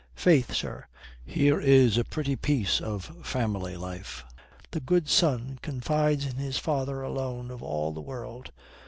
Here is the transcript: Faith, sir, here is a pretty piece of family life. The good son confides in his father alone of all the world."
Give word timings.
Faith, 0.15 0.51
sir, 0.55 0.87
here 1.23 1.59
is 1.59 1.95
a 1.95 2.03
pretty 2.03 2.35
piece 2.35 2.81
of 2.81 3.23
family 3.23 3.77
life. 3.77 4.23
The 4.71 4.79
good 4.79 5.07
son 5.07 5.59
confides 5.61 6.25
in 6.25 6.37
his 6.37 6.57
father 6.57 7.03
alone 7.03 7.51
of 7.51 7.61
all 7.61 7.91
the 7.91 8.01
world." 8.01 8.51